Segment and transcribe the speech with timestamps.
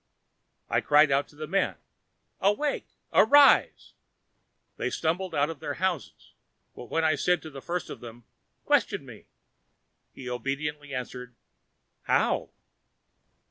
[0.67, 1.75] I cried out to the men:
[2.39, 2.87] "Awake!
[3.13, 3.93] Arise!"
[4.77, 6.33] They stumbled out of their houses,
[6.75, 8.23] but when I said to the first of them:
[8.65, 9.27] "Question me!"
[10.11, 11.35] he obediently answered:
[12.05, 12.49] "How?"